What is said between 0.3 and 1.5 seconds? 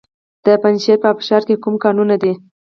د پنجشیر په ابشار